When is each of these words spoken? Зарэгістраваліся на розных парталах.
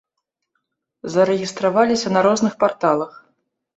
Зарэгістраваліся 1.15 2.07
на 2.17 2.27
розных 2.29 2.53
парталах. 2.65 3.13